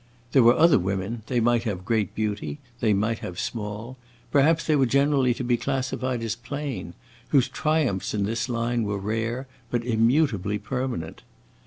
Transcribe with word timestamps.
There 0.31 0.41
were 0.41 0.57
other 0.57 0.79
women 0.79 1.21
they 1.27 1.39
might 1.39 1.61
have 1.65 1.85
great 1.85 2.15
beauty, 2.15 2.57
they 2.79 2.91
might 2.91 3.19
have 3.19 3.39
small; 3.39 3.97
perhaps 4.31 4.65
they 4.65 4.75
were 4.75 4.87
generally 4.87 5.31
to 5.35 5.43
be 5.43 5.57
classified 5.57 6.23
as 6.23 6.35
plain 6.35 6.95
whose 7.27 7.47
triumphs 7.47 8.15
in 8.15 8.23
this 8.23 8.49
line 8.49 8.81
were 8.81 8.97
rare, 8.97 9.45
but 9.69 9.85
immutably 9.85 10.57
permanent. 10.57 11.21